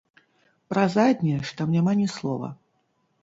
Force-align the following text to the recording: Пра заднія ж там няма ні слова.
Пра 0.73 0.85
заднія 0.93 1.43
ж 1.49 1.53
там 1.61 1.75
няма 1.77 1.93
ні 1.99 2.07
слова. 2.17 2.49